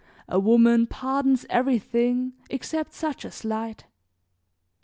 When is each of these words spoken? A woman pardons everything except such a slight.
A 0.27 0.39
woman 0.39 0.87
pardons 0.87 1.45
everything 1.47 2.33
except 2.49 2.91
such 2.95 3.23
a 3.23 3.29
slight. 3.29 3.85